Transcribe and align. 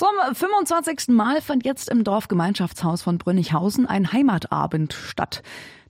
Zum 0.00 0.34
25. 0.34 1.08
Mal 1.08 1.42
fand 1.42 1.66
jetzt 1.66 1.90
im 1.90 2.04
Dorfgemeinschaftshaus 2.04 3.02
von 3.02 3.18
Brünnighausen 3.18 3.84
ein 3.84 4.10
Heimatabend 4.10 4.94
statt. 4.94 5.42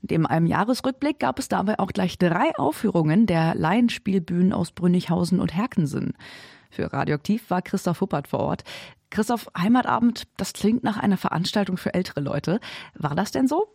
Neben 0.00 0.26
einem 0.26 0.46
Jahresrückblick 0.46 1.18
gab 1.18 1.40
es 1.40 1.48
dabei 1.48 1.80
auch 1.80 1.88
gleich 1.88 2.16
drei 2.16 2.54
Aufführungen 2.56 3.26
der 3.26 3.56
Laienspielbühnen 3.56 4.52
aus 4.52 4.70
Brünnighausen 4.70 5.40
und 5.40 5.56
Herkensen. 5.56 6.12
Für 6.70 6.92
Radioaktiv 6.92 7.50
war 7.50 7.62
Christoph 7.62 8.00
Huppert 8.00 8.28
vor 8.28 8.38
Ort. 8.38 8.62
Christoph, 9.10 9.48
Heimatabend, 9.58 10.28
das 10.36 10.52
klingt 10.52 10.84
nach 10.84 10.98
einer 10.98 11.16
Veranstaltung 11.16 11.76
für 11.76 11.92
ältere 11.92 12.20
Leute. 12.20 12.60
War 12.94 13.16
das 13.16 13.32
denn 13.32 13.48
so? 13.48 13.66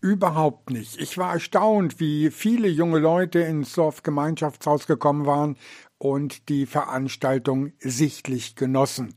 Überhaupt 0.00 0.70
nicht. 0.70 0.98
Ich 0.98 1.18
war 1.18 1.34
erstaunt, 1.34 2.00
wie 2.00 2.30
viele 2.30 2.68
junge 2.68 3.00
Leute 3.00 3.40
ins 3.40 3.74
Dorfgemeinschaftshaus 3.74 4.86
gekommen 4.86 5.26
waren 5.26 5.58
und 6.00 6.48
die 6.48 6.64
Veranstaltung 6.64 7.72
sichtlich 7.78 8.56
genossen. 8.56 9.14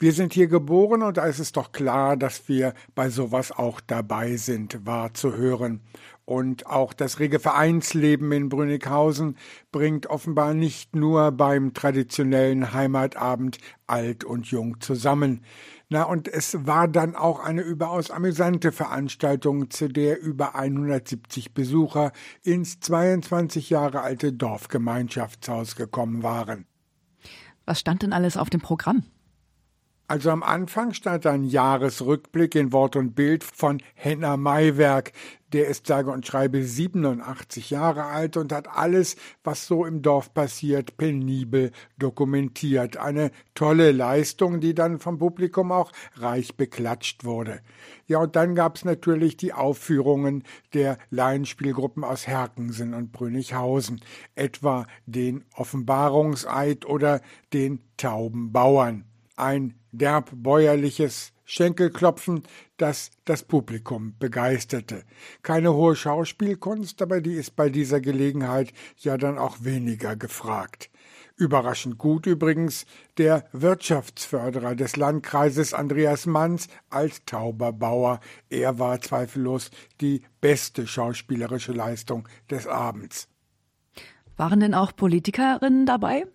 Wir 0.00 0.12
sind 0.12 0.32
hier 0.32 0.48
geboren 0.48 1.02
und 1.02 1.16
da 1.16 1.24
ist 1.26 1.38
es 1.38 1.52
doch 1.52 1.72
klar, 1.72 2.16
dass 2.16 2.48
wir 2.48 2.74
bei 2.94 3.08
sowas 3.08 3.52
auch 3.52 3.80
dabei 3.80 4.36
sind, 4.36 4.84
wahr 4.84 5.14
zu 5.14 5.36
hören. 5.36 5.80
Und 6.24 6.66
auch 6.66 6.92
das 6.92 7.20
rege 7.20 7.38
Vereinsleben 7.38 8.30
in 8.32 8.48
Brünnighausen 8.48 9.36
bringt 9.72 10.08
offenbar 10.08 10.54
nicht 10.54 10.94
nur 10.94 11.32
beim 11.32 11.72
traditionellen 11.72 12.72
Heimatabend 12.72 13.58
alt 13.86 14.24
und 14.24 14.46
jung 14.48 14.80
zusammen. 14.80 15.42
Na, 15.90 16.02
und 16.02 16.28
es 16.28 16.66
war 16.66 16.86
dann 16.86 17.16
auch 17.16 17.40
eine 17.40 17.62
überaus 17.62 18.10
amüsante 18.10 18.72
Veranstaltung, 18.72 19.70
zu 19.70 19.88
der 19.88 20.20
über 20.20 20.54
170 20.54 21.54
Besucher 21.54 22.12
ins 22.42 22.78
22 22.80 23.70
Jahre 23.70 24.02
alte 24.02 24.34
Dorfgemeinschaftshaus 24.34 25.76
gekommen 25.76 26.22
waren. 26.22 26.66
Was 27.64 27.80
stand 27.80 28.02
denn 28.02 28.12
alles 28.12 28.36
auf 28.36 28.50
dem 28.50 28.60
Programm? 28.60 29.04
Also 30.08 30.30
am 30.30 30.42
Anfang 30.42 30.94
stand 30.94 31.26
ein 31.26 31.44
Jahresrückblick 31.44 32.54
in 32.54 32.72
Wort 32.72 32.96
und 32.96 33.14
Bild 33.14 33.44
von 33.44 33.82
Henner 33.94 34.38
Maiwerk. 34.38 35.12
Der 35.52 35.68
ist 35.68 35.86
sage 35.86 36.10
und 36.10 36.26
schreibe 36.26 36.62
87 36.62 37.70
Jahre 37.70 38.04
alt 38.04 38.36
und 38.36 38.52
hat 38.52 38.68
alles, 38.68 39.16
was 39.44 39.66
so 39.66 39.84
im 39.84 40.02
Dorf 40.02 40.34
passiert, 40.34 40.96
penibel 40.96 41.70
dokumentiert. 41.98 42.96
Eine 42.96 43.30
tolle 43.54 43.92
Leistung, 43.92 44.60
die 44.60 44.74
dann 44.74 44.98
vom 44.98 45.18
Publikum 45.18 45.72
auch 45.72 45.92
reich 46.16 46.56
beklatscht 46.56 47.24
wurde. 47.24 47.60
Ja, 48.06 48.18
und 48.18 48.36
dann 48.36 48.54
gab's 48.54 48.84
natürlich 48.84 49.36
die 49.36 49.52
Aufführungen 49.52 50.44
der 50.74 50.98
Laienspielgruppen 51.10 52.04
aus 52.04 52.26
Herkensen 52.26 52.94
und 52.94 53.12
Brünichhausen, 53.12 54.00
etwa 54.34 54.86
den 55.06 55.44
Offenbarungseid 55.54 56.86
oder 56.86 57.20
den 57.52 57.80
Taubenbauern 57.96 59.04
ein 59.38 59.74
derb 59.92 60.30
bäuerliches 60.34 61.32
Schenkelklopfen, 61.50 62.42
das 62.76 63.10
das 63.24 63.42
Publikum 63.42 64.14
begeisterte. 64.18 65.04
Keine 65.42 65.72
hohe 65.72 65.96
Schauspielkunst, 65.96 67.00
aber 67.00 67.22
die 67.22 67.32
ist 67.32 67.56
bei 67.56 67.70
dieser 67.70 68.02
Gelegenheit 68.02 68.74
ja 68.98 69.16
dann 69.16 69.38
auch 69.38 69.56
weniger 69.62 70.14
gefragt. 70.14 70.90
Überraschend 71.36 71.96
gut 71.96 72.26
übrigens 72.26 72.84
der 73.16 73.48
Wirtschaftsförderer 73.52 74.74
des 74.74 74.96
Landkreises 74.96 75.72
Andreas 75.72 76.26
Manns 76.26 76.68
als 76.90 77.24
Tauberbauer. 77.24 78.20
Er 78.50 78.78
war 78.78 79.00
zweifellos 79.00 79.70
die 80.02 80.20
beste 80.42 80.86
schauspielerische 80.86 81.72
Leistung 81.72 82.28
des 82.50 82.66
Abends. 82.66 83.26
Waren 84.36 84.60
denn 84.60 84.74
auch 84.74 84.94
Politikerinnen 84.94 85.86
dabei? 85.86 86.26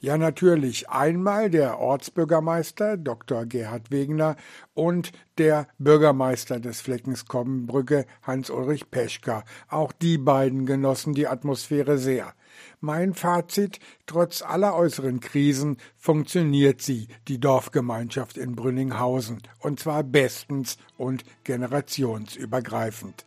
Ja, 0.00 0.16
natürlich. 0.16 0.88
Einmal 0.88 1.50
der 1.50 1.80
Ortsbürgermeister 1.80 2.96
Dr. 2.96 3.46
Gerhard 3.46 3.90
Wegner 3.90 4.36
und 4.72 5.10
der 5.38 5.66
Bürgermeister 5.78 6.60
des 6.60 6.80
Fleckens 6.80 7.26
Kommenbrücke 7.26 8.06
Hans-Ulrich 8.22 8.92
Peschka. 8.92 9.42
Auch 9.68 9.90
die 9.90 10.16
beiden 10.16 10.66
genossen 10.66 11.14
die 11.14 11.26
Atmosphäre 11.26 11.98
sehr. 11.98 12.32
Mein 12.80 13.12
Fazit, 13.12 13.80
trotz 14.06 14.42
aller 14.42 14.76
äußeren 14.76 15.18
Krisen 15.18 15.78
funktioniert 15.96 16.80
sie, 16.80 17.08
die 17.26 17.40
Dorfgemeinschaft 17.40 18.36
in 18.36 18.54
Brünninghausen, 18.54 19.42
und 19.58 19.80
zwar 19.80 20.04
bestens 20.04 20.78
und 20.96 21.24
generationsübergreifend. 21.42 23.26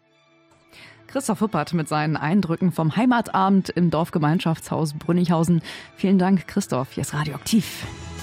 Christoph 1.11 1.41
Huppert 1.41 1.73
mit 1.73 1.89
seinen 1.89 2.15
Eindrücken 2.15 2.71
vom 2.71 2.95
Heimatabend 2.95 3.69
im 3.69 3.89
Dorfgemeinschaftshaus 3.89 4.93
Brünnighausen. 4.93 5.61
Vielen 5.97 6.17
Dank, 6.17 6.47
Christoph. 6.47 6.93
Jetzt 6.93 7.13
radioaktiv. 7.13 7.85